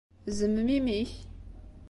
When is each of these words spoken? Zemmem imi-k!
Zemmem 0.37 0.69
imi-k! 0.77 1.11